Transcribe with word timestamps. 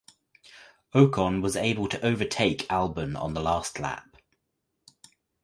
Ocon 0.95 1.43
was 1.43 1.55
able 1.55 1.87
to 1.87 2.03
overtake 2.03 2.67
Albon 2.69 3.15
on 3.15 3.35
the 3.35 3.39
last 3.39 3.79
lap. 3.79 4.17